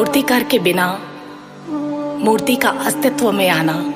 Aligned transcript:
मूर्तिकार 0.00 0.42
के 0.42 0.58
बिना, 0.58 1.00
मूर्ति 2.24 2.56
का 2.56 2.68
अस्तित्व 2.68 3.32
में 3.32 3.50
आना, 3.50 3.94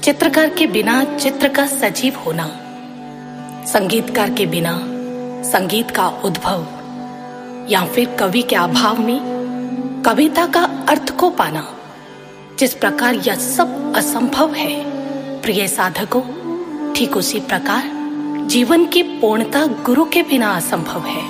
चित्रकार 0.00 0.48
के 0.48 0.66
बिना 0.66 1.04
चित्र 1.04 1.48
का 1.48 1.66
सजीव 1.66 2.16
होना, 2.16 2.46
संगीतकार 3.66 4.30
के 4.30 4.46
बिना 4.46 4.80
संगीत 5.42 5.90
का 5.90 6.08
उद्भव, 6.08 6.66
या 7.70 7.84
फिर 7.84 8.16
कवि 8.20 8.42
के 8.42 8.56
अभाव 8.56 9.00
में 9.00 9.20
कविता 10.06 10.46
का 10.46 10.64
अर्थ 10.88 11.16
को 11.16 11.30
पाना, 11.30 11.74
जिस 12.58 12.74
प्रकार 12.74 13.14
यह 13.14 13.34
सब 13.34 13.96
असंभव 13.96 14.54
है। 14.54 14.84
प्रिय 15.40 15.68
साधकों, 15.68 16.22
ठीक 16.92 17.16
उसी 17.16 17.40
प्रकार 17.40 17.82
जीवन 18.46 18.86
की 18.86 19.02
पूर्णता 19.02 19.66
गुरु 19.66 20.04
के 20.04 20.22
बिना 20.22 20.56
असंभव 20.56 21.00
है। 21.00 21.22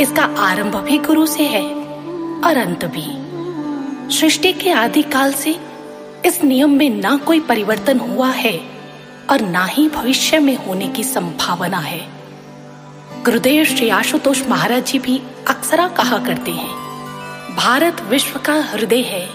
इसका 0.00 0.34
आरंभ 0.38 0.76
भी 0.76 0.98
गुरु 0.98 1.26
से 1.26 1.42
है। 1.42 1.79
और 2.44 2.56
अंत 2.56 2.84
भी। 2.86 3.06
सृष्टि 4.16 4.52
के 4.52 4.70
आदि 4.72 5.02
काल 5.02 5.32
से 5.32 5.56
इस 6.26 6.42
नियम 6.44 6.70
में 6.70 6.88
ना 6.90 7.16
कोई 7.16 7.40
परिवर्तन 7.40 7.98
हुआ 7.98 8.30
है 8.30 8.58
और 9.30 9.40
ना 9.40 9.64
ही 9.64 9.88
भविष्य 9.88 10.38
में 10.38 10.56
होने 10.56 10.88
की 10.88 11.04
संभावना 11.04 11.78
है। 11.78 12.00
गुरुदेव 13.24 13.64
श्री 13.64 13.88
आशुतोष 13.88 14.42
महाराज 14.48 14.84
जी 14.86 14.98
भी 14.98 15.20
अक्सरा 15.48 15.88
कहा 15.88 16.18
करते 16.18 16.50
हैं, 16.50 16.74
भारत 17.56 18.00
विश्व 18.00 18.38
का 18.38 18.54
हृदय 18.64 19.02
है 19.02 19.26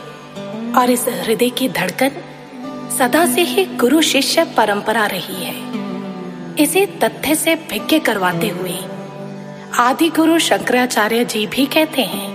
और 0.74 0.90
इस 0.90 1.06
हृदय 1.08 1.50
की 1.50 1.70
धड़कन 1.70 2.22
सदा 2.98 3.26
से 3.26 3.42
ही 3.44 3.66
गुरु 3.76 4.02
शिष्य 4.02 4.44
परंपरा 4.58 5.06
रही 5.06 5.44
है। 5.44 5.56
इसे 6.56 6.86
तथ्य 7.04 7.36
से 7.36 7.56
भिज्ञ 7.72 8.00
करवाते 8.00 8.50
हुए 8.50 8.78
आदि 9.80 10.10
गुरु 10.10 10.40
शंकराचार्य 10.40 11.26
जी 11.26 11.46
भी 11.48 11.66
कहते 11.66 12.02
हैं 12.04 12.35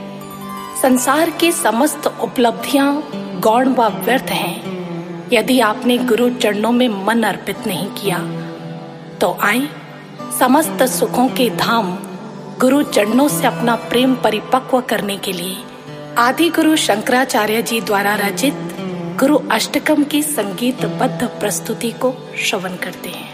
संसार 0.83 1.31
के 1.31 1.51
समस्त 1.53 2.07
उपलब्धियाँ 2.21 3.11
गौण 3.41 3.69
व 3.69 3.87
व्यर्थ 4.05 4.31
हैं। 4.33 5.29
यदि 5.33 5.59
आपने 5.61 5.97
गुरु 5.99 6.29
चरणों 6.31 6.71
में 6.73 6.89
मन 7.07 7.23
अर्पित 7.23 7.67
नहीं 7.67 7.87
किया 7.91 8.19
तो 9.19 9.37
आए 9.41 9.69
समस्त 10.39 10.83
सुखों 10.83 11.29
के 11.29 11.49
धाम 11.57 11.93
गुरु 12.61 12.83
चरणों 12.83 13.29
से 13.29 13.47
अपना 13.47 13.75
प्रेम 13.89 14.15
परिपक्व 14.15 14.81
करने 14.81 15.17
के 15.17 15.33
लिए 15.33 15.57
आदि 16.19 16.49
गुरु 16.51 16.77
शंकराचार्य 16.77 17.63
जी 17.63 17.81
द्वारा 17.81 18.15
रचित 18.15 18.77
गुरु 19.21 19.39
अष्टकम 19.51 20.05
की 20.05 20.23
संगीतबद्ध 20.23 21.25
प्रस्तुति 21.41 21.91
को 21.93 22.15
श्रवण 22.39 22.77
करते 22.77 23.09
हैं। 23.09 23.30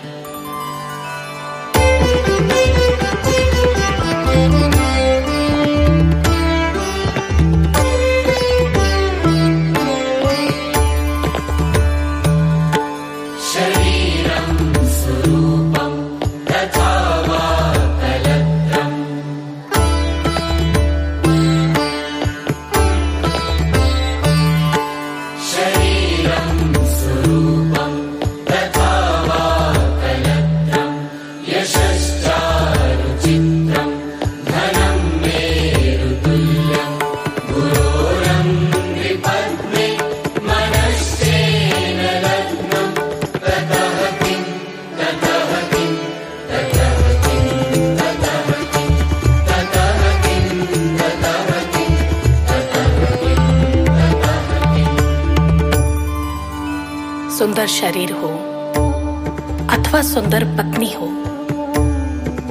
सुंदर 60.17 60.45
पत्नी 60.59 60.87
हो, 60.93 61.07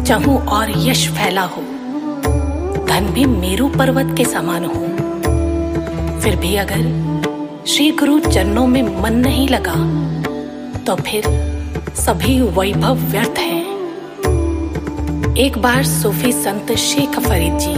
चहु 0.04 0.38
और 0.50 0.72
यश 0.78 1.08
फैला 1.10 1.42
हो, 1.44 1.62
धन 2.86 3.10
भी 3.14 3.26
मेरू 3.26 3.68
पर्वत 3.70 4.14
के 4.18 4.26
समान 4.26 4.66
हो। 4.66 4.82
फिर 6.22 6.36
भी 6.36 6.56
अगर 6.56 7.64
श्री 7.68 7.90
गुरु 7.92 8.20
चरणों 8.20 8.68
में 8.68 9.02
मन 9.02 9.16
नहीं 9.16 9.48
लगा 9.50 9.74
तो 10.80 10.96
फिर 11.02 11.24
सभी 11.96 12.40
वैभव 12.42 13.02
व्यर्थ 13.12 13.40
हैं। 13.40 13.64
एक 15.38 15.58
बार 15.58 15.84
सूफी 15.86 16.32
संत 16.34 16.72
शेख 16.80 17.20
फरीद 17.20 17.58
जी 17.60 17.76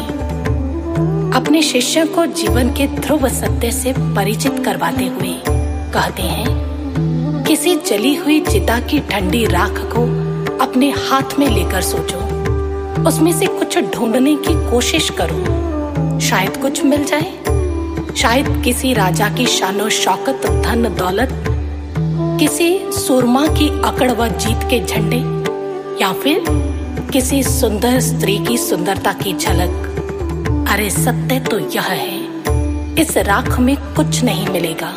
अपने 1.40 1.62
शिष्य 1.62 2.06
को 2.06 2.26
जीवन 2.36 2.74
के 2.74 2.88
ध्रुव 3.00 3.28
सत्य 3.30 3.72
से 3.72 3.94
परिचित 4.16 4.64
करवाते 4.66 5.06
हुए 5.06 5.36
कहते 5.48 6.24
हैं 6.24 6.67
किसी 7.48 7.76
जली 7.76 8.16
हुई 8.16 8.40
चिता 8.40 8.80
की 8.80 9.00
ठंडी 9.00 9.46
राख 9.46 9.78
को 9.94 10.02
अपने 10.58 10.90
हाथ 10.90 11.38
में 11.40 11.48
लेकर 11.48 11.82
सोचो। 11.82 12.18
उसमें 13.08 13.32
से 13.40 13.46
कुछ 13.46 13.78
ढूँढने 13.78 14.36
की 14.36 14.72
कोशिश 14.72 15.10
करो। 15.10 16.20
शायद 16.20 16.58
कुछ 16.58 16.84
मिल 16.86 17.06
जाए। 17.06 17.32
शायद 18.16 18.62
किसी 18.64 18.94
राजा 18.94 19.30
की 19.30 19.46
शानो 19.46 19.90
शौकत, 19.90 20.46
धन, 20.66 20.96
दौलत, 21.00 21.30
किसी 22.40 22.80
सुरमा 22.92 23.48
की 23.48 23.70
अकड़ 23.70 24.12
व 24.12 24.28
जीत 24.28 24.70
के 24.70 24.86
झंडे, 24.86 25.24
या 26.04 26.14
फिर 26.14 26.44
किसी 27.14 27.44
सुंदर 27.44 28.00
स्त्री 28.00 28.38
की 28.40 28.58
सुंदरता 28.58 29.14
की 29.14 29.34
झलक। 29.34 30.68
अरे 30.70 30.90
सत्य 30.90 31.40
तो 31.40 31.60
यह 31.60 31.82
है, 31.82 32.20
इस 32.96 33.18
राख 33.18 33.60
में 33.60 33.78
कुछ 33.78 34.24
नहीं 34.24 34.48
मिलेगा। 34.48 34.94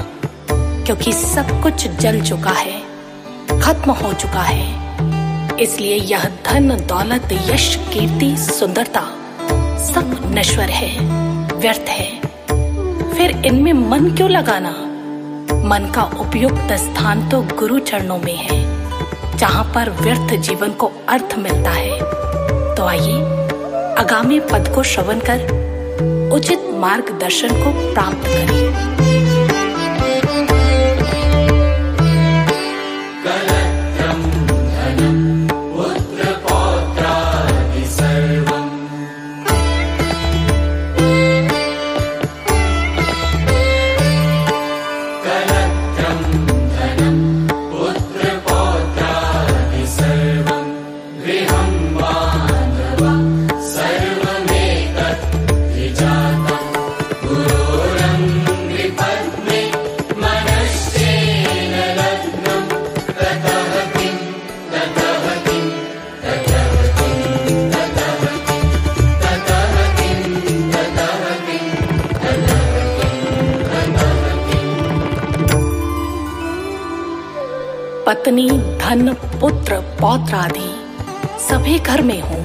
क्योंकि 0.91 1.13
सब 1.13 1.51
कुछ 1.63 1.87
जल 1.89 2.21
चुका 2.21 2.51
है, 2.51 2.81
खत्म 3.61 3.91
हो 3.91 4.13
चुका 4.13 4.41
है। 4.43 5.59
इसलिए 5.61 5.97
यह 5.97 6.25
धन, 6.47 6.69
दौलत, 6.87 7.29
यश, 7.33 7.77
कीर्ति, 7.93 8.37
सुंदरता 8.37 9.01
सब 9.85 10.21
नश्वर 10.35 10.71
है, 10.71 10.89
व्यर्थ 11.55 11.89
है। 11.89 12.21
फिर 13.13 13.43
इनमें 13.47 13.73
मन 13.73 14.11
क्यों 14.11 14.31
लगाना? 14.31 14.71
मन 15.69 15.91
का 15.95 16.03
उपयुक्त 16.21 16.73
स्थान 16.73 17.29
तो 17.29 17.43
गुरु 17.43 17.79
चरणों 17.79 18.19
में 18.19 18.37
है, 18.37 18.61
जहाँ 19.37 19.65
पर 19.75 19.91
व्यर्थ 19.91 20.35
जीवन 20.41 20.73
को 20.73 20.93
अर्थ 21.09 21.37
मिलता 21.39 21.71
है। 21.71 22.01
तो 22.75 22.85
आइए, 22.85 23.23
आगामी 23.95 24.41
पद 24.41 24.73
को 24.75 24.83
श्रवण 24.83 25.21
कर 25.21 26.31
उचित 26.33 26.69
मार्गदर्शन 26.75 27.63
को 27.63 27.95
प्राप्त 27.95 28.27
करें। 28.27 29.40
घर 81.83 82.03
में 82.03 82.21
हो। 82.21 82.37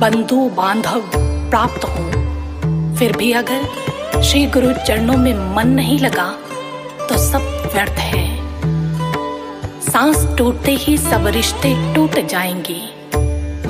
बंधु 0.00 0.36
बांधव 0.36 1.02
प्राप्त 1.50 1.84
हो। 1.84 2.24
फिर 2.96 3.16
भी 3.16 3.32
अगर 3.32 3.62
श्री 4.22 4.46
गुरु 4.46 4.72
चरणों 4.86 5.16
में 5.16 5.56
मन 5.56 5.68
नहीं 5.68 5.98
लगा 5.98 6.34
तो 7.08 7.16
सब 7.16 7.70
व्यर्थ 7.74 7.92
है। 7.92 8.36
सांस 9.80 10.38
टूटते 10.38 10.72
ही 10.72 10.98
सब 10.98 11.26
रिश्ते 11.26 11.94
टूट 11.94 12.26
जाएँगे। 12.26 12.80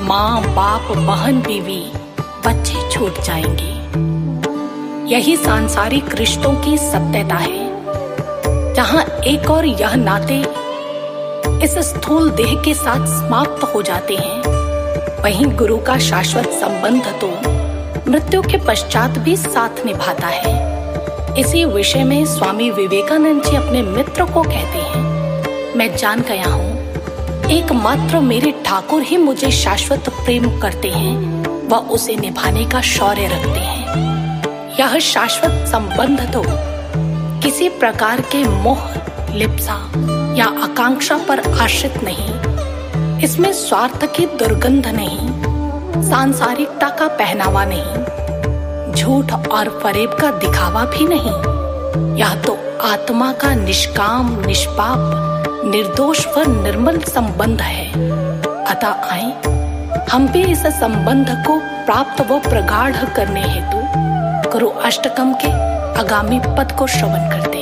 माँ, 0.03 0.41
बाप, 0.41 0.97
बहन, 0.97 1.41
बीवी, 1.41 1.91
बच्चे 2.19 2.91
छूट 2.91 3.21
जाएँगे। 3.21 3.75
यही 5.15 5.37
सांसारिक 5.37 6.15
रिश्तों 6.15 6.53
की 6.53 6.77
सत्यता 6.77 7.35
है। 7.35 7.65
जहाँ 8.73 9.03
एक 9.03 9.51
और 9.51 9.65
यह 9.65 9.95
नाते 9.95 10.65
इस 11.65 11.77
स्थूल 11.77 12.29
देह 12.29 12.61
के 12.65 12.73
साथ 12.73 13.05
समाप्त 13.07 13.75
हो 13.75 13.81
जाते 13.81 14.15
हैं। 14.15 14.64
वहीं 15.25 15.45
गुरु 15.57 15.77
का 15.77 15.97
शाश्वत 15.97 16.47
संबंध 16.53 17.05
तो 17.21 17.27
मृत्यु 18.11 18.41
के 18.41 18.57
पश्चात 18.65 19.17
भी 19.19 19.35
साथ 19.37 19.83
निभाता 19.85 20.27
है। 20.27 21.39
इसी 21.39 21.63
विषय 21.65 22.03
में 22.03 22.25
स्वामी 22.25 22.69
विवेकानंद 22.71 23.43
जी 23.43 23.55
अपने 23.57 23.81
मित्र 23.83 24.25
को 24.25 24.43
कहते 24.43 24.79
हैं, 24.81 25.73
मैं 25.75 25.95
जान 25.97 26.21
गया 26.21 26.49
हूँ, 26.49 27.49
एकमात्र 27.49 28.19
मेरे 28.19 28.51
ठाकुर 28.65 29.01
ही 29.01 29.17
मुझे 29.17 29.51
शाश्वत 29.53 30.09
प्रेम 30.15 30.49
करते 30.61 30.91
हैं 30.91 31.67
व 31.69 31.75
उसे 31.95 32.15
निभाने 32.15 32.65
का 32.65 32.81
शौर्य 32.91 33.27
रखते 33.27 33.59
हैं। 33.61 34.77
यह 34.79 34.97
शाश्वत 35.03 35.67
संबंध 35.67 36.29
तो 36.33 36.43
किसी 37.41 37.69
प्रकार 37.79 38.21
के 38.31 38.43
मोह, 38.43 38.89
लिप्सा 39.33 39.81
या 40.37 40.45
आकांक्षा 40.63 41.17
पर 41.27 41.47
आश्रित 41.53 42.03
नहीं 42.03 42.54
इसमें 43.23 43.51
स्वार्थ 43.53 44.05
की 44.15 44.25
दुर्गंध 44.37 44.87
नहीं 44.87 46.01
सांसारिकता 46.03 46.89
का 46.89 47.07
पहनावा 47.17 47.63
नहीं, 47.65 48.93
झूठ 48.93 49.31
और 49.49 49.69
फरेब 49.83 50.17
का 50.21 50.31
दिखावा 50.39 50.83
भी 50.85 51.07
नहीं। 51.07 52.17
यह 52.17 52.35
तो 52.41 52.57
आत्मा 52.83 53.31
का 53.33 53.53
निष्काम, 53.55 54.35
निष्पाप, 54.45 55.63
निर्दोष 55.65 56.25
व 56.27 56.43
निर्मल 56.53 56.99
संबंध 57.07 57.61
है। 57.61 57.87
अतः 58.65 59.07
आए, 59.11 59.31
हम 60.11 60.27
भी 60.27 60.43
इस 60.51 60.65
संबंध 60.79 61.29
को 61.47 61.57
प्राप्त 61.85 62.21
व 62.21 62.39
प्रगाढ़ 62.41 62.95
करने 63.15 63.41
हेतु 63.43 64.51
गुरु 64.51 64.69
अष्टकम 64.85 65.33
के 65.35 65.51
आगामी 65.99 66.39
पद 66.47 66.75
को 66.79 66.87
श्रवण 66.87 67.29
करते 67.31 67.54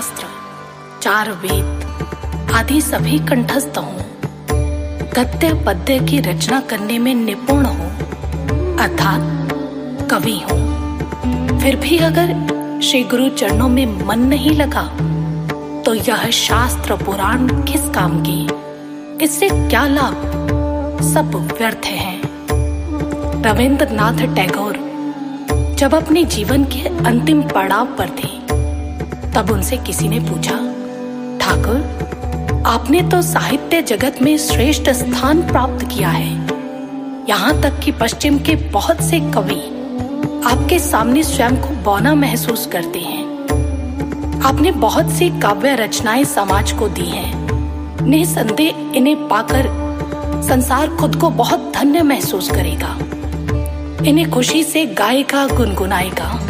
शास्त्र, 0.00 0.26
चार 1.02 1.30
वेद, 1.32 2.50
आदि 2.54 2.80
सभी 2.80 3.18
कंठस्थ 3.18 3.78
हूँ। 3.78 4.04
गद्य 5.12 5.52
पद्य 5.66 5.98
की 6.00 6.20
रचना 6.20 6.60
करने 6.60 6.98
में 6.98 7.14
निपुण 7.14 7.64
हो, 7.64 7.84
अर्थात 8.78 9.52
कवि 10.10 10.38
हूँ। 10.40 11.58
फिर 11.60 11.76
भी 11.76 11.98
अगर 11.98 12.80
श्री 12.84 13.02
गुरु 13.04 13.28
चरणों 13.28 13.68
में 13.68 14.06
मन 14.06 14.20
नहीं 14.20 14.56
लगा 14.56 14.86
तो 15.82 15.94
यह 15.94 16.30
शास्त्र 16.30 16.96
पुराण 16.96 17.46
किस 17.64 17.88
काम 17.90 18.20
की? 18.22 18.48
इससे 19.24 19.48
क्या 19.52 19.86
लाभ? 19.88 21.00
सब 21.04 21.34
व्यर्थ 21.58 21.86
है। 21.86 22.18
रविंद्रनाथ 23.42 24.26
टैगोर 24.34 24.84
जब 25.78 25.94
अपने 25.94 26.24
जीवन 26.24 26.64
के 26.64 26.88
अंतिम 27.06 27.42
पड़ाव 27.42 27.86
पर 27.98 28.08
थे 28.08 28.39
तब 29.34 29.50
उनसे 29.50 29.76
किसी 29.76 30.08
ने 30.08 30.20
पूछा, 30.20 30.54
ठाकुर, 31.40 32.64
आपने 32.66 33.02
तो 33.02 33.22
साहित्य 33.22 33.82
जगत 33.82 34.18
में 34.22 34.38
श्रेष्ठ 34.38 34.90
स्थान 34.90 35.42
प्राप्त 35.42 35.88
किया 35.88 36.08
है। 36.08 36.48
यहाँ 37.28 37.62
तक 37.62 37.78
कि 37.78 37.92
पश्चिम 37.92 38.38
के 38.38 38.54
बहुत 38.56 39.00
से 39.00 39.20
कवि 39.20 39.76
आपके 40.46 40.78
सामने 40.78 41.22
स्वयं 41.22 41.56
को 41.56 41.68
बौना 41.68 42.14
महसूस 42.14 42.66
करते 42.66 42.98
हैं। 42.98 43.20
आपने 44.42 44.70
बहुत 44.70 45.10
सी 45.10 45.30
काव्य 45.30 45.76
रचनाएँ 45.76 46.24
समाज 46.24 46.72
को 46.72 46.88
दी 46.88 47.06
हैं। 47.06 47.40
निसंदेह 48.08 48.92
इन्हें 48.94 49.28
पाकर 49.28 49.68
संसार 50.48 50.88
खुद 50.88 51.16
को 51.16 51.30
बहुत 51.30 51.72
धन्य 51.74 52.02
महसूस 52.02 52.50
करेगा। 52.50 52.98
इन्हें 54.04 54.30
खुशी 54.30 54.64
से 54.64 54.86
गाएगा, 54.86 55.46
गुनगुनाएगा। 55.46 56.49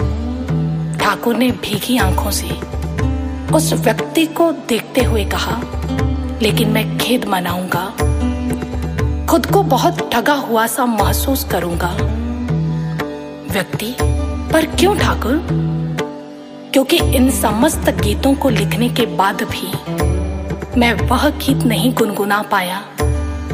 ठाकुर 1.00 1.36
ने 1.36 1.50
भीगी 1.50 1.98
आँखों 1.98 2.30
से 2.30 2.50
उस 3.56 3.72
व्यक्ति 3.72 4.26
को 4.26 4.52
देखते 4.52 5.04
हुए 5.04 5.24
कहा, 5.24 5.62
लेकिन 6.42 6.68
मैं 6.68 6.98
खेद 6.98 7.24
मनाऊँगा। 7.24 7.84
खुद 9.26 9.46
को 9.46 9.62
बहुत 9.62 10.10
ठगा 10.12 10.32
हुआ 10.32 10.66
सा 10.66 10.86
महसूस 10.86 11.44
करूँगा। 11.44 11.96
व्यक्ति, 13.52 13.94
पर 14.52 14.66
क्यों 14.66 14.96
ठाकुर? 14.98 15.46
क्योंकि 16.72 16.96
इन 16.96 17.30
समस्त 17.30 17.90
गीतों 17.90 18.34
को 18.34 18.48
लिखने 18.48 18.88
के 18.88 19.06
बाद 19.06 19.42
भी 19.42 19.72
मैं 20.80 20.92
वह 20.92 21.28
गीत 21.28 21.56
नहीं 21.56 21.94
गुनगुना 21.94 22.42
पाया, 22.42 22.82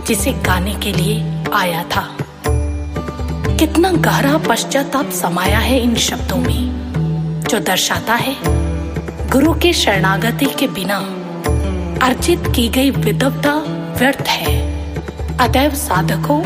जिसे 0.07 0.33
गाने 0.33 0.75
के 0.75 0.93
लिए 0.93 1.43
आया 1.55 1.85
था। 1.85 2.17
कितना 3.57 3.91
गहरा 3.91 4.39
पश्चाताप 4.39 5.11
समाया 5.11 5.59
है 5.59 5.81
इन 5.81 5.95
शब्दों 5.95 6.37
में। 6.37 6.86
जो 7.47 7.59
दर्शाता 7.61 8.15
है, 8.15 8.37
गुरु 9.31 9.55
के 9.55 9.73
शरणागति 9.73 10.47
के 10.47 10.67
बिना 10.69 10.97
अर्जित 12.07 12.43
की 12.57 12.69
गई 12.69 12.91
विदवता 12.91 13.53
व्यर्थ 13.99 14.25
है। 14.29 14.57
अतएव 15.39 15.71
साधकों 15.71 16.43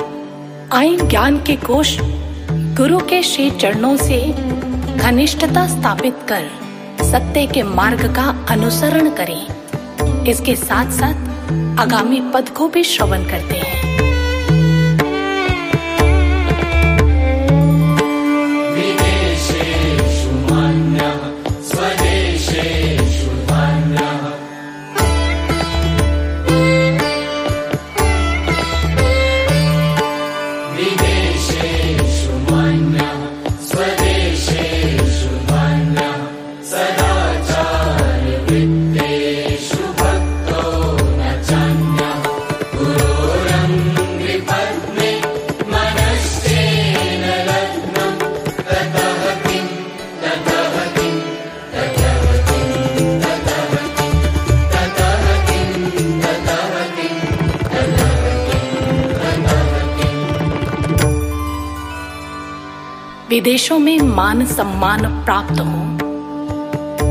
आए 0.73 0.97
ज्ञान 0.97 1.37
के 1.37 1.57
कोष, 1.57 1.99
गुरु 2.51 2.99
के 2.99 3.23
श्री 3.23 3.51
चरणों 3.51 3.97
से 3.97 4.35
घनिष्ठता 4.97 5.67
स्थापित 5.67 6.17
कर 6.29 6.45
सत्य 7.05 7.47
के 7.47 7.63
मार्ग 7.63 8.15
का 8.17 8.47
अनुसरण 8.51 9.11
करें। 9.11 9.47
इसके 10.25 10.57
साथ 10.57 10.91
साथ 10.91 11.15
आगामी 11.81 12.21
पद 12.35 12.49
को 12.49 12.69
भी 12.69 12.85
श्रवण 12.85 13.25
करते 13.25 13.55
हैं। 13.55 13.80
विदेशों 63.51 63.79
में 63.79 63.99
मान 63.99 64.45
सम्मान 64.47 65.07
प्राप्त 65.25 65.61
हो, 65.61 65.79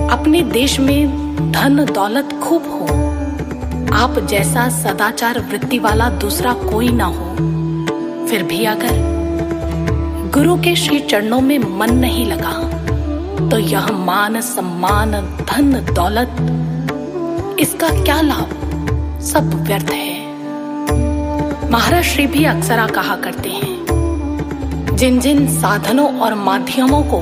अपने 0.10 0.42
देश 0.42 0.80
में 0.80 1.52
धन 1.52 1.84
दौलत 1.86 2.30
खूब 2.44 2.68
हो, 2.68 2.86
आप 3.96 4.20
जैसा 4.30 4.68
सदाचार 4.72 5.40
वृत्ति 5.42 5.80
वाला 5.80 6.10
दूसरा 6.20 6.54
कोई 6.54 6.90
ना 6.92 7.06
हो, 7.08 7.26
फिर 8.28 8.44
भी 8.44 8.64
अगर 8.66 8.96
गुरु 10.34 10.56
के 10.62 10.76
श्री 10.76 11.00
चरणों 11.02 11.42
में 11.42 11.58
मन 11.80 11.94
नहीं 11.96 12.26
लगा 12.26 12.54
तो 13.50 13.60
यह 13.60 13.92
मान 14.06 14.42
सम्मान, 14.42 15.12
धन 15.44 15.72
दौलत, 15.94 16.32
इसका 17.60 17.90
क्या 18.04 18.20
लाभ? 18.22 18.50
सब 19.26 19.46
व्यर्थ 19.68 19.92
है। 19.92 20.08
महाराज 21.72 22.04
श्री 22.06 22.28
भी 22.28 22.46
अक्सरा 22.48 22.88
कहा 22.92 23.16
करते 23.18 23.50
हैं 23.50 23.59
जिन 25.00 25.20
जिन 25.20 25.48
साधनों 25.62 26.20
और 26.20 26.34
माध्यमों 26.34 27.04
को 27.04 27.20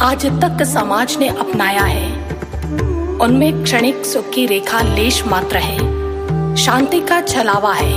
आज 0.00 0.26
तक 0.26 0.62
समाज 0.62 1.16
ने 1.18 1.28
अपनाया 1.28 1.82
है, 1.82 2.12
उनमें 3.18 3.62
क्षणिक 3.62 4.04
सुख 4.04 4.30
की 4.30 4.46
रेखा 4.46 4.80
लेश 4.82 5.26
मात्र 5.26 5.56
है, 5.56 5.76
शांति 6.56 7.00
का 7.00 7.20
छलावा 7.20 7.72
है। 7.72 7.94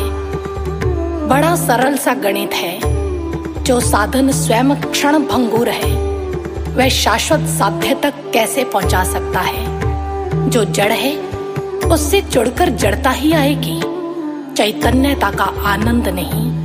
बड़ा 1.28 1.56
सरल 1.56 1.98
सा 1.98 2.14
गणित 2.14 2.54
है, 2.54 2.80
जो 3.64 3.80
साधन 3.80 4.32
स्वयं 4.32 4.76
क्षण 4.76 5.20
भंगुर 5.20 5.70
है, 5.70 5.96
वह 6.76 6.90
शाश्वत 6.90 7.40
साध्य 7.40 7.96
तक 7.96 8.14
कैसे 8.34 8.64
पहुँचा 8.64 9.04
सकता 9.04 9.40
है? 9.40 9.66
जो 10.50 10.66
जड़ 10.66 10.92
है, 10.92 11.18
उससे 11.92 12.22
जुड़कर 12.22 12.70
जड़ता 12.70 13.10
ही 13.10 13.34
आएगी, 13.34 13.82
चैतन्यता 14.54 15.32
का 15.32 15.54
आनंद 15.66 16.08
नहीं। 16.08 16.63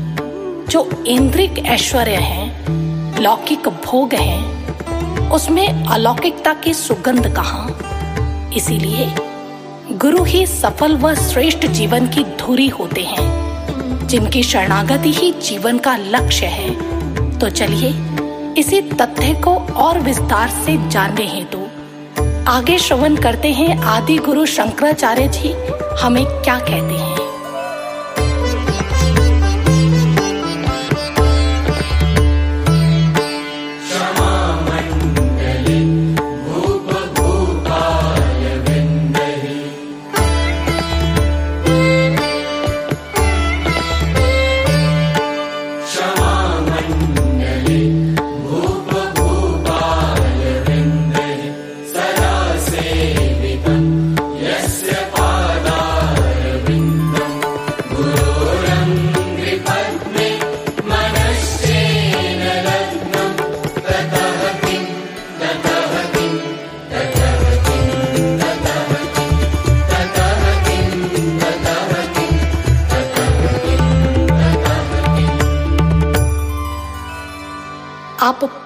जो 0.69 1.05
इंद्रिक 1.07 1.59
ऐश्वर्य 1.59 2.15
है, 2.15 2.65
लौकिक 3.23 3.69
भोग 3.69 4.15
है, 4.15 4.59
उसमें 5.31 5.85
अलौकिकता 5.85 6.55
की 6.55 6.75
सुगंध 6.75 7.35
कहा? 7.37 7.67
इसीलिए 8.57 9.15
गुरु 9.93 10.25
ही 10.25 10.47
सफल 10.47 10.97
व 10.97 11.15
श्रेष्ठ 11.15 11.67
जीवन 11.67 12.09
की 12.09 12.25
धुरी 12.25 12.69
होते 12.69 13.01
हैं। 13.01 13.49
जिनकी 14.07 14.43
शरणागति 14.43 15.13
ही 15.13 15.33
जीवन 15.33 15.79
का 15.79 15.97
लक्ष्य 15.97 16.47
है। 16.47 16.71
तो 17.39 17.51
चलिए, 17.51 17.95
इसी 18.59 18.81
तथ्य 18.81 19.35
को 19.35 19.55
और 19.55 20.01
विस्तार 20.01 20.49
से 20.49 20.91
जानने 20.91 21.25
हेतु 21.25 21.59
आगे 22.51 22.79
श्रवण 22.79 23.17
करते 23.17 23.49
हैं 23.49 23.79
आदि 23.79 24.17
गुरु 24.17 24.47
शंकराचार्य 24.47 25.29
जी, 25.29 25.55
हमें 26.03 26.25
क्या 26.27 26.59
कहते 26.59 26.95
हैं? 26.95 27.28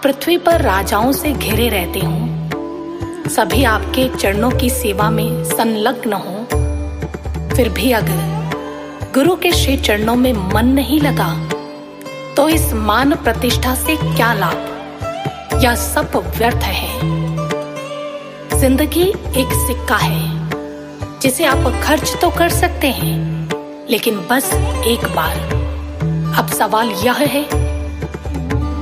पृथ्वी 0.03 0.37
पर 0.39 0.61
राजाओं 0.61 1.11
से 1.13 1.33
घिरे 1.33 1.69
रहते 1.69 2.01
हो। 2.01 3.31
सभी 3.31 3.63
आपके 3.65 4.09
चरणों 4.17 4.51
की 4.51 4.71
सेवा 4.71 5.09
में 5.11 5.45
संलग्न 5.45 6.13
हो। 6.15 6.45
फिर 7.55 7.69
भी 7.69 7.93
अगर 7.93 9.11
गुरु 9.15 9.37
के 9.37 9.53
श्री 9.53 9.77
चरणों 9.79 10.17
में 10.17 10.33
मन 10.55 10.69
नहीं 10.71 11.01
लगा 11.01 11.29
तो 12.37 12.49
इस 12.49 12.73
मान 12.73 13.15
प्रतिष्ठा 13.15 13.75
से 13.75 13.97
क्या 13.97 14.33
लाभ? 14.35 15.61
यह 15.63 15.75
सब 15.77 16.17
व्यर्थ 16.39 16.63
है? 16.65 16.99
ज़िंदगी 18.61 19.09
एक 19.37 19.53
सिक्का 19.59 19.97
है, 19.97 20.51
जिसे 21.21 21.45
आप 21.45 21.73
खर्च 21.85 22.17
तो 22.21 22.31
कर 22.31 22.49
सकते 22.51 22.91
हैं, 22.93 23.49
लेकिन 23.91 24.19
बस 24.31 24.51
एक 24.87 25.05
बार। 25.17 25.37
अब 26.39 26.49
सवाल 26.49 26.91
यह 27.05 27.27
है 27.27 27.45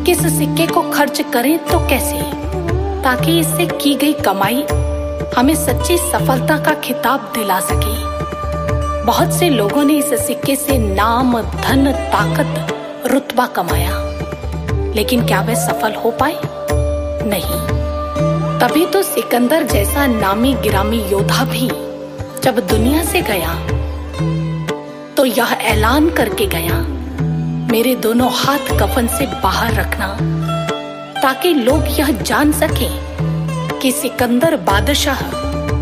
किस 0.04 0.38
सिक्के 0.38 0.66
को 0.66 0.83
खर्च 0.83 1.21
करें 1.21 1.59
तो 1.59 1.78
कैसे? 1.78 2.40
ताकि 3.02 3.40
इससे 3.40 3.66
की 3.66 3.95
गई 3.95 4.12
कमाई 4.12 4.64
हमें 5.37 5.54
सच्ची 5.54 5.99
सफलता 5.99 6.59
का 6.59 6.75
खिताब 6.75 7.33
दिला 7.35 7.61
सके। 7.61 8.11
बहुत 9.04 9.33
से 9.33 9.49
लोगों 9.49 9.85
ने 9.85 9.95
इस 9.95 10.26
सिक्के 10.26 10.57
से 10.57 10.78
नाम, 10.78 11.40
धन, 11.42 11.92
ताकत, 11.92 12.76
रुतबा 13.07 13.47
कमाया। 13.47 13.92
लेकिन 14.95 15.26
क्या 15.26 15.40
वे 15.40 15.57
सफल 15.57 15.95
हो 15.95 16.11
पाए? 16.11 16.40
नहीं। 17.26 17.80
तभी 18.59 18.87
तो 18.87 19.02
सिकंदर 19.02 19.62
जैसा 19.62 20.07
नामी 20.07 20.54
गिरामी 20.54 21.02
योद्धा 21.02 21.45
भी 21.45 21.69
जब 22.42 22.66
दुनिया 22.71 23.04
से 23.04 23.21
गया 23.21 23.54
तो 25.16 25.25
यह 25.25 25.52
ऐलान 25.52 26.11
करके 26.11 26.47
गया। 26.47 27.00
मेरे 27.71 27.95
दोनों 27.95 28.29
हाथ 28.33 28.71
कफन 28.81 29.07
से 29.07 29.27
बाहर 29.43 29.75
रखना, 29.75 30.07
ताकि 31.21 31.53
लोग 31.55 31.85
यह 31.99 32.11
जान 32.23 32.53
सके 32.53 32.89
कि 33.81 33.93
सिकंदर 33.93 34.57
बादशाह 34.57 35.21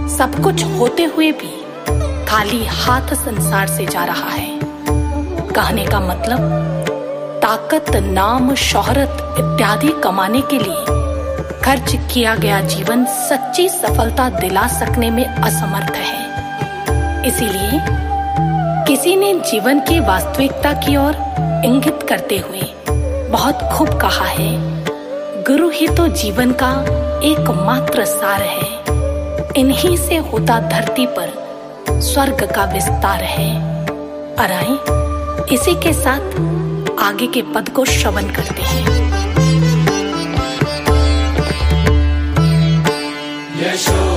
सब 0.09 0.41
कुछ 0.43 0.65
होते 0.65 1.05
हुए 1.05 1.31
भी 1.33 1.53
खाली 2.27 2.65
हाथ 2.67 3.15
संसार 3.15 3.67
से 3.67 3.87
जा 3.87 4.05
रहा 4.05 4.29
है। 4.31 4.59
कहने 5.51 5.85
का 5.87 6.01
मतलब 6.01 6.39
ताकत, 7.43 7.97
नाम, 7.97 8.55
शोहरत 8.55 9.35
इत्यादि 9.39 9.93
कमाने 10.05 10.41
के 10.41 10.59
लिए 10.59 10.85
खर्च 11.63 11.95
किया 12.13 12.35
गया 12.35 12.61
जीवन 12.61 13.05
सच्ची 13.05 13.69
सफलता 13.69 14.29
दिला 14.31 14.67
सकने 14.67 15.11
में 15.11 15.25
असमर्थ 15.25 15.97
है। 15.97 17.27
इसीलिए 17.29 17.81
किसी 18.89 19.17
ने 19.17 19.33
जीवन 19.35 19.81
की 19.81 19.99
वास्तविकता 20.01 20.73
की 20.73 20.97
ओर 20.97 21.15
इंगित 21.65 21.99
करते 22.09 22.39
हुए 22.39 22.61
बहुत 23.29 23.59
खूब 23.73 23.89
कहा 24.01 24.25
है। 24.25 24.57
गुरु 25.45 25.69
ही 25.71 25.89
तो 25.89 26.07
जीवन 26.09 26.53
का 26.53 26.71
एकमात्र 27.25 28.05
सार 28.05 28.43
है। 28.43 29.61
इन्हीं 29.61 29.97
से 29.97 30.17
होता 30.17 30.59
धरती 30.61 31.07
पर 31.07 31.33
स्वर्ग 32.01 32.45
का 32.55 32.65
विस्तार 32.65 33.25
है। 33.25 33.51
अराए 34.37 34.79
इसी 35.55 35.75
के 35.75 35.93
साथ 35.93 36.41
आगे 36.99 37.27
के 37.27 37.43
पद 37.43 37.69
को 37.69 37.85
श्रवण 37.85 38.23
करते 38.23 38.63
हैं। 38.63 38.87
यशो 43.63 44.08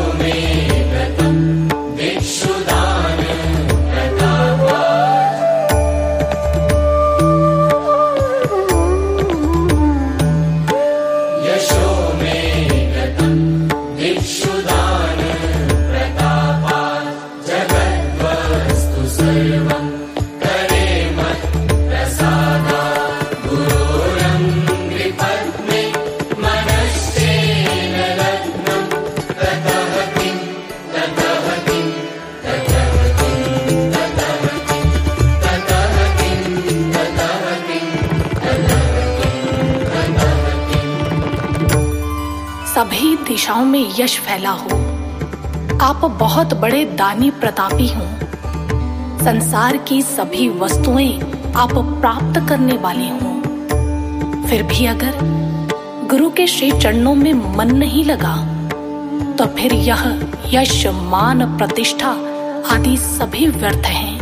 दिशाओं 43.41 43.65
में 43.65 43.93
यश 43.99 44.17
फैला 44.19 44.49
हो। 44.49 44.75
आप 45.81 46.01
बहुत 46.19 46.53
बड़े 46.53 46.83
दानी 46.85 47.29
प्रतापी 47.31 47.87
हो। 47.87 48.03
संसार 49.25 49.77
की 49.77 50.01
सभी 50.01 50.49
वस्तुएँ 50.49 51.13
आप 51.55 51.71
प्राप्त 52.01 52.39
करने 52.49 52.77
वाले 52.77 53.07
हो। 53.09 53.31
फिर 54.45 54.63
भी 54.63 54.85
अगर 54.85 55.17
गुरु 56.09 56.29
के 56.29 56.45
श्री 56.47 56.71
चरणों 56.71 57.15
में 57.15 57.33
मन 57.57 57.75
नहीं 57.75 58.03
लगा 58.05 58.35
तो 59.33 59.45
फिर 59.55 59.73
यह 59.73 60.03
यश 60.47 60.85
मान 60.87 61.45
प्रतिष्ठा 61.57 62.11
आदि 62.71 62.95
सभी 62.97 63.47
व्यर्थ 63.47 63.87
हैं। 63.87 64.13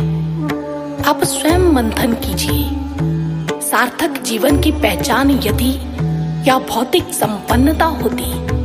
आप 1.04 1.24
स्वयं 1.24 1.72
मंथन 1.72 2.12
कीजिए। 2.24 3.60
सार्थक 3.60 4.22
जीवन 4.22 4.60
की 4.60 4.72
पहचान 4.78 5.30
यदि 5.30 5.74
या 6.48 6.58
भौतिक 6.70 7.14
संपन्नता 7.14 7.86
होती 8.02 8.59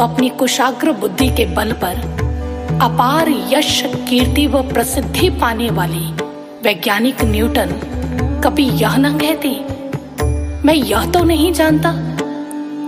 तो 0.00 0.04
अपनी 0.04 0.28
कुशाग्र 0.30 0.92
बुद्धि 0.92 1.26
के 1.28 1.44
बल 1.46 1.72
पर 1.82 1.96
अपार 2.82 3.28
यश, 3.50 3.82
कीर्ति 4.08 4.46
व 4.46 4.62
प्रसिद्धि 4.68 5.28
पाने 5.30 5.68
वाली 5.70 6.06
वैज्ञानिक 6.64 7.22
न्यूटन 7.24 7.72
कभी 8.44 8.64
यह 8.82 8.96
न 8.96 9.12
कहते। 9.18 9.48
मैं 10.66 10.74
यह 10.74 11.10
तो 11.12 11.22
नहीं 11.24 11.52
जानता 11.52 11.92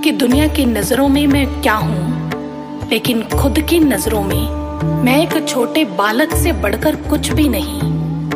कि 0.02 0.10
दुनिया 0.12 0.46
की 0.48 0.64
नज़रों 0.66 1.08
में 1.08 1.26
मैं 1.26 1.46
क्या 1.60 1.74
हूँ, 1.74 2.88
लेकिन 2.90 3.22
खुद 3.30 3.60
की 3.60 3.80
नज़रों 3.80 4.22
में 4.22 5.02
मैं 5.04 5.20
एक 5.22 5.46
छोटे 5.48 5.84
बालक 5.96 6.34
से 6.34 6.52
बढ़कर 6.62 6.96
कुछ 7.08 7.32
भी 7.32 7.48
नहीं, 7.48 7.80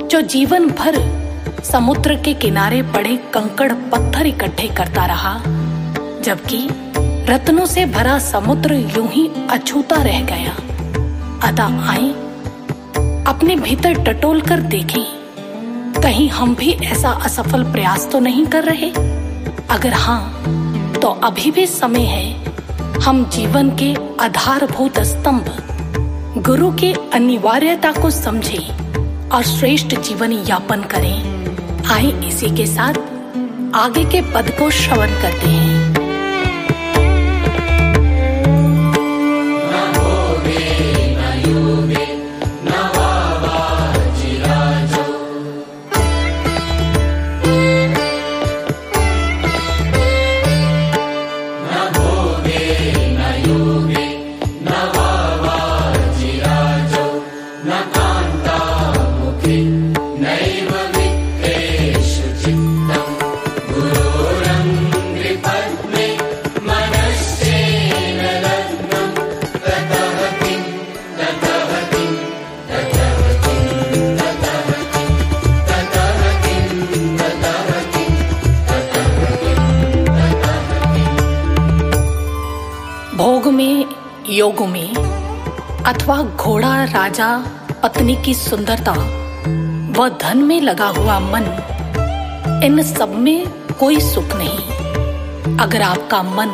जो 0.09 0.21
जीवन 0.21 0.69
भर 0.71 1.01
समुद्र 1.65 2.23
के 2.25 2.35
किनारे 2.35 2.83
पड़े 2.95 3.17
कंकड़ 3.35 3.73
पत्थर 3.73 4.27
इकट्ठे 4.27 4.69
करता 4.69 5.07
रहा, 5.07 5.39
जबकि 6.23 6.69
रत्नों 7.27 7.65
से 7.67 7.85
भरा 7.87 8.19
समुद्र 8.19 8.75
यूँ 8.75 9.09
ही 9.09 9.29
अछूता 9.51 9.97
रह 10.03 10.21
गया। 10.23 10.53
अदा 11.43 11.65
आई, 11.91 12.11
अपने 13.27 13.57
भीतर 13.57 13.95
टटोल 14.05 14.41
कर 14.41 14.61
देखें। 14.65 15.05
कहीं 16.03 16.29
हम 16.31 16.55
भी 16.55 16.71
ऐसा 16.85 17.11
असफल 17.25 17.65
प्रयास 17.65 18.09
तो 18.13 18.19
नहीं 18.19 18.47
कर 18.47 18.65
रहे? 18.65 18.91
अगर 19.71 19.93
हाँ 19.93 20.43
तो 21.03 21.09
अभी 21.09 21.51
भी 21.51 21.67
समय 21.67 22.05
है। 22.05 22.55
हम 23.01 23.25
जीवन 23.31 23.71
के 23.77 23.95
आधारभूत 24.21 25.01
स्तंभ, 25.01 25.51
गुरु 26.39 26.71
की 26.73 26.93
अनिवार्यता 27.13 27.93
को 27.93 28.11
समझें 28.11 29.29
और 29.29 29.43
श्रेष्ठ 29.43 29.99
जीवन 30.01 30.33
यापन 30.49 30.83
करें। 30.83 31.87
आए 31.87 32.29
इसी 32.29 32.57
के 32.57 32.67
साथ 32.67 32.95
आगे 33.75 34.05
के 34.05 34.21
पद 34.35 34.51
को 34.59 34.71
श्रवण 34.71 35.11
करते 35.23 35.49
हैं। 35.49 35.86
राजा 87.19 87.81
पत्नी 87.83 88.15
की 88.25 88.33
सुंदरता 88.35 88.93
व 89.97 90.09
धन 90.23 90.39
में 90.39 90.61
लगा 90.61 90.87
हुआ 90.97 91.19
मन, 91.19 91.45
इन 92.65 92.83
सब 92.83 93.15
में 93.17 93.47
कोई 93.81 94.01
सुख 94.01 94.35
नहीं। 94.37 95.57
अगर 95.59 95.83
आपका 95.83 96.23
मन 96.25 96.51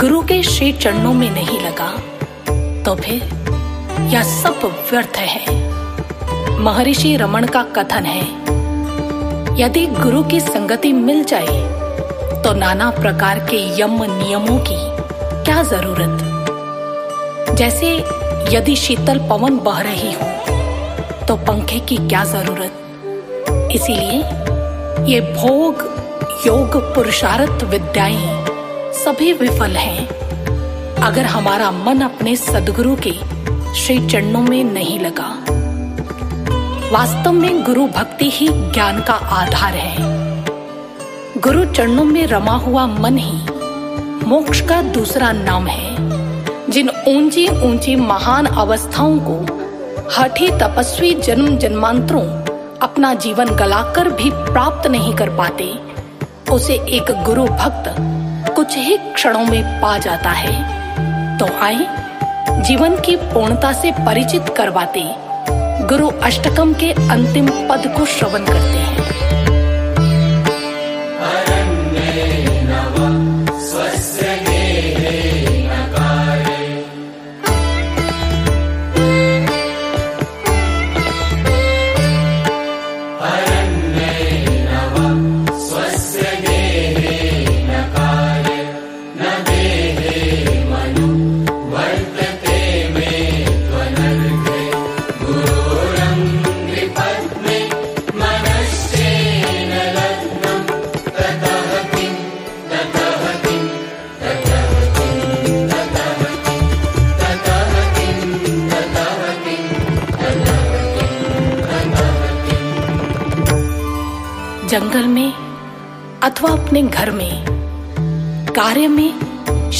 गुरु 0.00 0.20
के 0.22 0.42
श्री 0.42 0.72
चरणों 0.74 1.12
में 1.14 1.28
नहीं 1.30 1.58
लगा 1.60 1.90
तो 2.82 2.94
फिर 2.96 4.08
यह 4.12 4.22
सब 4.32 4.64
व्यर्थ 4.90 5.16
है। 5.18 5.58
महर्षि 6.60 7.14
रमन 7.16 7.44
का 7.46 7.62
कथन 7.76 8.06
है, 8.06 8.24
यदि 9.60 9.86
गुरु 9.98 10.22
की 10.24 10.40
संगति 10.40 10.92
मिल 10.94 11.22
जाए 11.24 11.60
तो 12.42 12.54
नाना 12.54 12.90
प्रकार 13.00 13.46
के 13.50 13.62
यम 13.80 14.02
नियमों 14.14 14.58
की 14.62 14.80
क्या 15.44 15.62
ज़रूरत? 15.64 16.27
जैसे 17.58 17.88
यदि 18.56 18.74
शीतल 18.76 19.18
पवन 19.28 19.56
बह 19.58 19.80
रही 19.80 20.12
हो 20.12 20.26
तो 21.26 21.36
पंखे 21.36 21.78
की 21.78 21.96
क्या 21.98 22.22
ज़रूरत? 22.24 23.72
इसीलिए 23.74 24.18
ये 25.04 25.20
भोग, 25.34 25.82
योग, 26.46 26.76
पुरुषार्थ, 26.94 27.64
विद्याएँ 27.64 28.46
सभी 28.94 29.32
विफल 29.32 29.76
हैं। 29.76 30.06
अगर 31.02 31.24
हमारा 31.24 31.70
मन 31.70 32.00
अपने 32.00 32.36
सदगुरु 32.36 32.96
के 33.06 33.12
श्री 33.74 33.98
चरणों 34.08 34.42
में 34.42 34.62
नहीं 34.64 34.98
लगा, 35.00 35.28
वास्तव 36.92 37.32
में 37.32 37.62
गुरु 37.64 37.86
भक्ति 37.88 38.30
ही 38.30 38.48
ज्ञान 38.48 39.00
का 39.00 39.14
आधार 39.14 39.74
है। 39.74 39.96
गुरु 41.40 41.64
चरणों 41.64 42.04
में 42.04 42.26
रमा 42.26 42.56
हुआ 42.58 42.86
मन 42.86 43.18
ही 43.18 43.38
मोक्ष 44.26 44.60
का 44.60 44.82
दूसरा 44.82 45.32
नाम 45.32 45.66
है। 45.66 46.17
जिन 46.78 46.90
ऊँची 47.08 47.46
ऊँची 47.48 47.94
महान 47.96 48.46
अवस्थाओं 48.46 49.18
को, 49.20 49.34
हठी 50.16 50.48
तपस्वी 50.50 51.10
जन्म 51.14 51.56
जन्मांतरों 51.56 52.22
अपना 52.78 53.14
जीवन 53.14 53.48
गलाकर 53.56 54.08
भी 54.10 54.30
प्राप्त 54.30 54.86
नहीं 54.86 55.14
कर 55.14 55.30
पाते, 55.30 55.64
उसे 56.52 56.74
एक 56.74 57.10
गुरु 57.24 57.44
भक्त 57.44 57.94
कुछ 58.54 58.76
ही 58.76 58.96
क्षणों 58.96 59.44
में 59.44 59.80
पा 59.80 59.96
जाता 59.98 60.30
है। 60.30 61.38
तो 61.38 61.46
आए, 61.58 61.86
जीवन 62.62 62.96
की 63.00 63.16
पूर्णता 63.16 63.72
से 63.72 63.92
परिचित 64.06 64.54
करवाते, 64.56 65.02
गुरु 65.86 66.10
अष्टकम 66.22 66.74
के 66.74 66.92
अंतिम 66.92 67.48
पद 67.68 67.94
को 67.98 68.04
श्रवण 68.06 68.44
करते 68.44 68.78
हैं। 68.78 69.07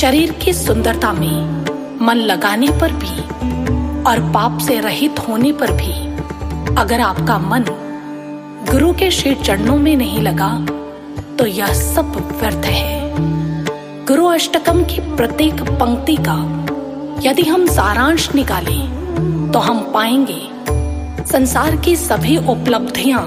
शरीर 0.09 0.31
की 0.33 0.53
सुंदरता 0.53 1.13
में 1.13 1.67
मन 2.01 2.17
लगाने 2.17 2.69
पर 2.81 2.93
भी 2.93 3.21
और 4.03 4.21
पाप 4.35 4.59
से 4.59 4.79
रहित 4.81 5.19
होने 5.19 5.51
पर 5.53 5.71
भी 5.73 5.93
अगर 6.75 7.01
आपका 7.01 7.37
मन 7.39 7.65
गुरु 8.71 8.93
के 8.93 9.11
श्री 9.11 9.35
चरणों 9.35 9.77
में 9.77 9.97
नहीं 9.97 10.21
लगा 10.23 10.49
तो 11.37 11.47
यह 11.47 11.73
सब 11.73 12.17
व्यर्थ 12.41 12.67
है। 12.67 13.17
गुरु 14.07 14.27
अष्टकम 14.27 14.83
की 14.85 15.01
प्रत्येक 15.17 15.61
पंक्ति 15.73 16.17
का 16.21 16.37
यदि 17.25 17.43
हम 17.43 17.67
सारांश 17.67 18.35
निकालें 18.35 19.51
तो 19.53 19.59
हम 19.59 19.81
पाएँगे 19.95 20.41
संसार 21.27 21.77
की 21.77 21.97
सभी 21.97 22.37
उपलब्धियाँ 22.47 23.27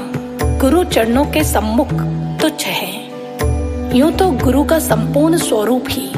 गुरु 0.62 0.84
चरणों 0.84 1.26
के 1.26 1.44
सम्मुख 1.44 1.94
तुच्छ 2.42 2.66
है। 2.66 3.98
यूँ 3.98 4.12
तो 4.12 4.32
गुरु 4.44 4.64
का 4.64 4.80
संपूर्ण 4.80 5.38
स्वरूप 5.38 5.86
ही 5.90 6.10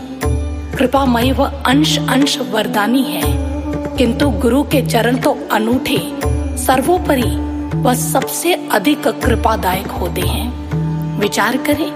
कृपामय 0.78 1.32
व 1.32 1.44
अंश 1.44 2.00
अंश 2.00 2.38
वरदानी 2.38 3.04
है। 3.04 3.24
किंतु 3.98 4.30
गुरु 4.30 4.64
के 4.64 4.82
चरण 4.82 5.18
तो 5.18 5.38
अनूठे, 5.52 5.98
सर्वोपरि 6.58 7.54
व 7.78 7.94
सबसे 7.94 8.54
अधिक 8.72 9.08
कृपादायक 9.08 9.88
होते 9.88 10.22
हैं। 10.22 10.70
विचार 11.20 11.58
करें, 11.58 11.92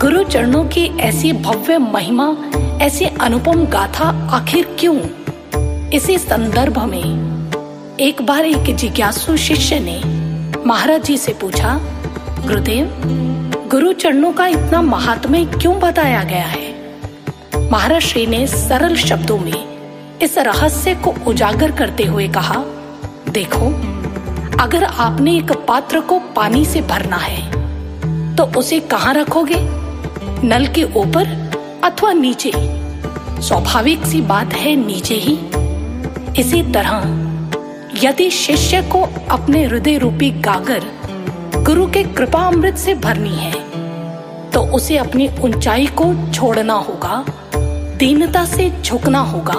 गुरु 0.00 0.24
चरणों 0.24 0.64
की 0.64 0.98
ऐसी 0.98 1.32
भव्य 1.32 1.78
महिमा, 1.78 2.36
ऐसी 2.80 3.04
अनुपम 3.04 3.64
गाथा 3.64 4.28
आखिर 4.32 4.76
क्यों? 4.80 5.00
इसी 5.90 6.18
संदर्भ 6.18 6.78
में 6.78 7.34
एक 8.00 8.22
बार 8.22 8.44
एक 8.44 8.76
जिज्ञासु 8.76 9.36
शिष्य 9.36 9.78
ने 9.80 10.00
महाराज 10.66 11.04
जी 11.04 11.16
से 11.16 11.32
पूछा, 11.32 11.80
गुरुदेव, 12.46 12.92
गुरु 13.70 13.92
चरणों 13.92 14.32
का 14.32 14.46
इतना 14.46 14.82
महात्म्य 14.82 15.44
क्यों 15.44 15.80
बताया 15.80 16.22
गया 16.22 16.44
है? 16.44 16.73
महाराज 17.74 18.02
श्री 18.02 18.26
ने 18.26 18.46
सरल 18.46 18.94
शब्दों 18.96 19.38
में 19.38 20.18
इस 20.22 20.36
रहस्य 20.38 20.94
को 21.04 21.14
उजागर 21.26 21.72
करते 21.72 22.04
हुए 22.04 22.26
कहा, 22.28 22.58
देखो, 23.28 23.66
अगर 24.62 24.84
आपने 24.84 25.36
एक 25.38 25.50
पात्र 25.68 26.00
को 26.00 26.18
पानी 26.36 26.64
से 26.64 26.80
भरना 26.82 27.16
है 27.16 28.36
तो 28.36 28.44
उसे 28.58 28.80
कहाँ 28.86 29.14
रखोगे? 29.14 29.58
नल 30.44 30.66
के 30.68 30.84
ऊपर 31.00 31.34
अथवा 31.84 32.12
नीचे? 32.12 32.52
स्वाभाविक 33.42 34.06
सी 34.06 34.20
बात 34.22 34.54
है, 34.54 34.76
नीचे 34.76 35.14
ही। 35.16 35.38
इसी 36.40 36.62
तरह, 36.72 36.98
यदि 38.04 38.30
शिष्य 38.38 38.82
को 38.92 39.06
अपने 39.30 39.64
हृदय 39.64 39.98
रूपी 39.98 40.30
गागर 40.40 40.90
गुरु 41.56 41.86
के 41.86 42.02
कृपा 42.04 42.46
अमृत 42.46 42.78
से 42.78 42.94
भरनी 42.96 43.36
है 43.36 43.52
तो 44.50 44.60
उसे 44.76 44.96
अपनी 44.98 45.30
ऊंचाई 45.40 45.86
को 46.00 46.14
छोड़ना 46.32 46.74
होगा। 46.74 47.24
दीनता 48.04 48.44
से 48.44 48.82
झुकना 48.82 49.18
होगा। 49.18 49.54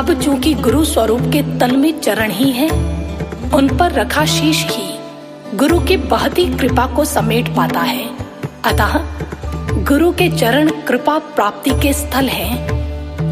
अब 0.00 0.20
चूँकि 0.22 0.54
गुरु 0.54 0.84
स्वरूप 0.84 1.20
के 1.20 1.58
तल 1.58 1.76
में 1.76 2.00
चरण 2.00 2.30
ही 2.30 2.50
है, 2.50 2.70
उन 3.54 3.76
पर 3.80 3.92
रखा 3.92 4.24
शीश 4.24 4.66
ही 4.70 4.98
गुरु 5.56 5.80
की 5.80 5.96
बहती 5.96 6.46
कृपा 6.46 6.86
को 6.86 7.04
समेट 7.04 7.48
पाता 7.48 7.80
है। 7.80 8.10
अतः 8.64 8.98
गुरु 9.72 10.12
के 10.12 10.28
चरण 10.28 10.68
कृपा 10.68 11.18
प्राप्ति 11.18 11.70
के 11.70 11.92
स्थल 11.92 12.26
हैं। 12.26 12.68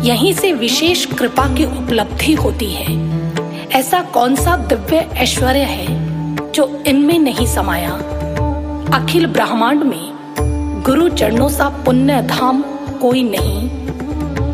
यहीं 0.02 0.32
से 0.32 0.52
विशेष 0.52 1.06
कृपा 1.06 1.54
की 1.54 1.64
उपलब्धि 1.64 2.32
होती 2.32 2.70
है। 2.70 3.20
ऐसा 3.70 4.00
कौन 4.00 4.36
सा 4.36 4.56
दिव्य 4.56 4.96
ऐश्वर्य 4.96 5.58
है 5.58 5.86
जो 6.52 6.82
इनमें 6.86 7.18
नहीं 7.18 7.46
समाया? 7.46 7.90
अखिल 8.98 9.26
ब्रह्मांड 9.26 9.82
में 9.82 10.12
गुरु 10.86 11.08
चरणों 11.08 11.48
सा 11.48 11.68
पुण्य 11.68 12.22
धाम 12.22 12.64
कोई 13.02 13.22
नहीं। 13.22 13.77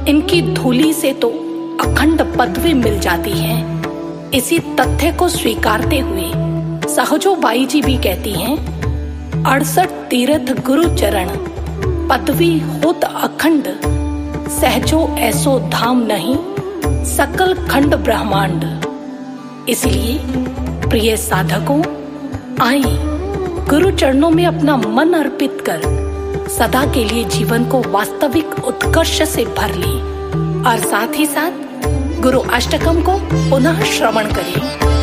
इनकी 0.09 0.41
धूली 0.55 0.93
से 0.93 1.13
तो 1.13 1.29
अखंड 1.81 2.23
पदवी 2.39 2.73
मिल 2.75 2.99
जाती 3.01 3.31
है। 3.31 3.57
इसी 4.31 4.59
तथ्य 4.59 5.13
को 5.13 5.29
स्वीकारते 5.29 5.99
हुए 5.99 6.31
सहजो 6.89 7.35
बाई 7.37 7.65
जी 7.67 7.81
भी 7.83 7.97
कहती 7.97 8.33
हैं, 8.33 8.57
अड़सठ 9.45 9.91
तीर्थ 10.11 10.53
गुरु 10.67 10.85
चरण, 10.97 11.29
पदवी 12.09 12.59
होत 12.59 13.05
अखंड, 13.05 13.69
सहजो 14.51 15.07
ऐसो 15.19 15.59
धाम 15.73 16.03
नहीं, 16.03 16.37
सकल 17.07 17.55
खंड 17.69 17.95
ब्रह्मांड। 17.95 18.65
इसलिए 19.69 20.19
प्रिय 20.89 21.17
साधकों 21.17 21.83
आए 22.63 22.97
गुरु 23.69 23.91
चरणों 23.91 24.31
में 24.31 24.47
अपना 24.47 24.77
मन 24.77 25.13
अर्पित 25.13 25.65
कर 25.69 25.93
सदा 26.49 26.93
के 26.93 27.05
लिए 27.05 27.25
जीवन 27.25 27.65
को 27.65 27.83
वास्तविक 27.83 28.65
उत्कर्ष 28.65 29.23
से 29.23 29.45
भर 29.45 29.75
ले। 29.75 30.15
और 30.71 30.79
साथ 30.79 31.09
ही 31.15 31.27
साथ 31.27 31.51
गुरु 32.21 32.41
अष्टकम 32.41 33.03
को 33.03 33.13
पुनः 33.51 33.85
श्रवण 33.85 34.25
करें। 34.25 34.94